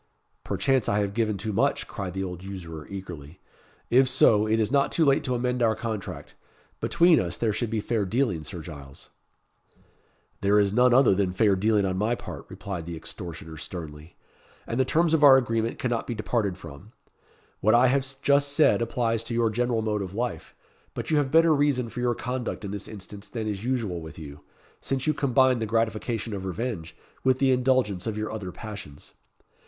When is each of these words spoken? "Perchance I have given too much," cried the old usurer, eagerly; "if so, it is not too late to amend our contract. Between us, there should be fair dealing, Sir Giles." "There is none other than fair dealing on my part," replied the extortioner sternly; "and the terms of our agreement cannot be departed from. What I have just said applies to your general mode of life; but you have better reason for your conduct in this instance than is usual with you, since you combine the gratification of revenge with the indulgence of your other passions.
"Perchance 0.43 0.89
I 0.89 0.97
have 0.97 1.13
given 1.13 1.37
too 1.37 1.53
much," 1.53 1.87
cried 1.87 2.15
the 2.15 2.23
old 2.23 2.43
usurer, 2.43 2.87
eagerly; 2.89 3.39
"if 3.91 4.09
so, 4.09 4.47
it 4.47 4.59
is 4.59 4.71
not 4.71 4.91
too 4.91 5.05
late 5.05 5.23
to 5.25 5.35
amend 5.35 5.61
our 5.61 5.75
contract. 5.75 6.33
Between 6.79 7.19
us, 7.19 7.37
there 7.37 7.53
should 7.53 7.69
be 7.69 7.81
fair 7.81 8.03
dealing, 8.03 8.43
Sir 8.43 8.63
Giles." 8.63 9.09
"There 10.41 10.59
is 10.59 10.73
none 10.73 10.91
other 10.91 11.13
than 11.13 11.33
fair 11.33 11.55
dealing 11.55 11.85
on 11.85 11.97
my 11.99 12.15
part," 12.15 12.47
replied 12.49 12.87
the 12.87 12.95
extortioner 12.97 13.57
sternly; 13.57 14.15
"and 14.65 14.79
the 14.79 14.85
terms 14.85 15.13
of 15.13 15.23
our 15.23 15.37
agreement 15.37 15.77
cannot 15.77 16.07
be 16.07 16.15
departed 16.15 16.57
from. 16.57 16.93
What 17.59 17.75
I 17.75 17.85
have 17.85 18.03
just 18.23 18.53
said 18.53 18.81
applies 18.81 19.23
to 19.25 19.35
your 19.35 19.51
general 19.51 19.83
mode 19.83 20.01
of 20.01 20.15
life; 20.15 20.55
but 20.95 21.11
you 21.11 21.17
have 21.17 21.29
better 21.29 21.53
reason 21.53 21.89
for 21.89 21.99
your 21.99 22.15
conduct 22.15 22.65
in 22.65 22.71
this 22.71 22.87
instance 22.87 23.29
than 23.29 23.45
is 23.45 23.63
usual 23.63 24.01
with 24.01 24.17
you, 24.17 24.39
since 24.79 25.05
you 25.05 25.13
combine 25.13 25.59
the 25.59 25.67
gratification 25.67 26.33
of 26.33 26.43
revenge 26.43 26.95
with 27.23 27.37
the 27.37 27.51
indulgence 27.51 28.07
of 28.07 28.17
your 28.17 28.31
other 28.31 28.51
passions. 28.51 29.13